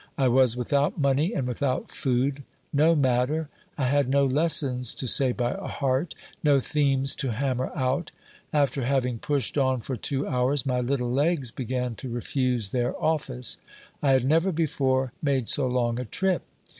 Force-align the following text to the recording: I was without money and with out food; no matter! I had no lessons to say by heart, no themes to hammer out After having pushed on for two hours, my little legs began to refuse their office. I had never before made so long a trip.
I 0.17 0.29
was 0.29 0.57
without 0.57 0.97
money 0.99 1.31
and 1.33 1.47
with 1.47 1.61
out 1.61 1.91
food; 1.91 2.41
no 2.73 2.95
matter! 2.95 3.49
I 3.77 3.83
had 3.83 4.09
no 4.09 4.25
lessons 4.25 4.95
to 4.95 5.05
say 5.05 5.31
by 5.31 5.53
heart, 5.53 6.15
no 6.43 6.59
themes 6.59 7.13
to 7.17 7.33
hammer 7.33 7.71
out 7.75 8.09
After 8.51 8.83
having 8.85 9.19
pushed 9.19 9.59
on 9.59 9.79
for 9.81 9.95
two 9.95 10.27
hours, 10.27 10.65
my 10.65 10.79
little 10.81 11.11
legs 11.11 11.51
began 11.51 11.93
to 11.97 12.09
refuse 12.09 12.69
their 12.69 12.99
office. 12.99 13.57
I 14.01 14.09
had 14.13 14.25
never 14.25 14.51
before 14.51 15.13
made 15.21 15.47
so 15.47 15.67
long 15.67 15.99
a 15.99 16.05
trip. 16.05 16.41